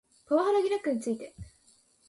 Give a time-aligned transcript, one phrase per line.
[0.25, 1.35] パワハラ疑惑について